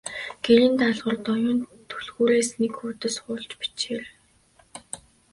[0.43, 4.13] Гэрийн даалгаварт Оюун түлхүүрээс нэг хуудас хуулж бичээрэй.